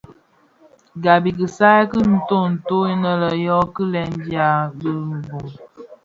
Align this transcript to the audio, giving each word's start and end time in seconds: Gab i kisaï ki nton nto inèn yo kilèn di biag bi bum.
Gab 1.03 1.23
i 1.29 1.31
kisaï 1.37 1.83
ki 1.91 1.99
nton 2.15 2.45
nto 2.57 2.77
inèn 2.93 3.23
yo 3.45 3.57
kilèn 3.73 4.09
di 4.11 4.19
biag 4.25 4.65
bi 4.79 4.89
bum. 5.27 5.47